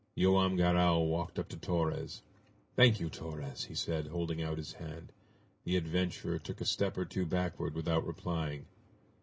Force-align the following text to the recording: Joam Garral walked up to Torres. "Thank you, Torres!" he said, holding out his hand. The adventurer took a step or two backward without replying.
Joam 0.17 0.55
Garral 0.55 1.05
walked 1.09 1.37
up 1.37 1.47
to 1.49 1.57
Torres. 1.57 2.23
"Thank 2.75 2.99
you, 2.99 3.07
Torres!" 3.07 3.65
he 3.65 3.75
said, 3.75 4.07
holding 4.07 4.41
out 4.41 4.57
his 4.57 4.73
hand. 4.73 5.11
The 5.63 5.77
adventurer 5.77 6.39
took 6.39 6.59
a 6.59 6.65
step 6.65 6.97
or 6.97 7.05
two 7.05 7.27
backward 7.27 7.75
without 7.75 8.07
replying. 8.07 8.65